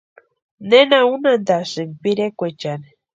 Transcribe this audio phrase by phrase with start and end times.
[0.69, 2.89] ¿Nena unhantasïnki pirekwaechani?